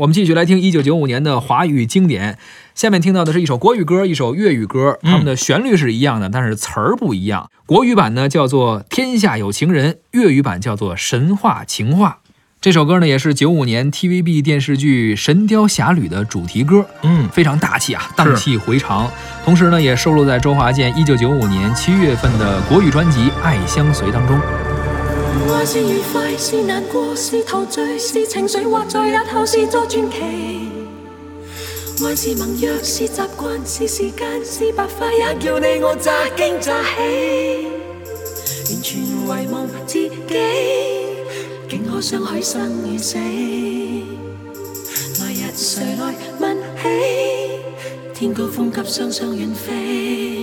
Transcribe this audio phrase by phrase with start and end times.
[0.00, 2.36] 我们继续来听一九九五年的华语经典，
[2.74, 7.48] 下面听到的是一首国语歌，一首粤语歌，他们的旋律是一样的，但是词儿不一样。
[7.64, 12.18] 国语版呢叫做《天下有情人》，粤语版叫做《神话情话》。
[12.60, 19.08] 这首歌呢也是九五年 TVB 电视剧《神雕侠侣》的主题歌，嗯，非常大气啊，荡气回肠。
[19.44, 24.40] 同时呢也收录在周华健一九九五年七月份的国语专辑《爱相随》当中。
[25.56, 30.18] 爱是愉快，是难过，是陶醉，是情绪或在日后，是作传奇。
[32.04, 37.68] 爱是盟约，是习惯，是时间，是白发也叫你我乍惊乍喜。
[38.72, 43.16] 完全遗忘自己，竟可相许生与死。
[45.20, 47.62] 来日谁来问起？
[48.14, 50.33] 天高风急，双双远飞。